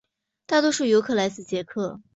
[0.47, 1.99] 大多数游客来自捷克。